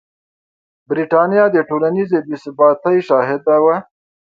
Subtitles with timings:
[0.89, 3.75] برېټانیا د ټولنیزې بې ثباتۍ شاهده وه.